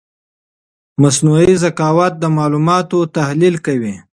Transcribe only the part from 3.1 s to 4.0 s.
تحلیل کوي.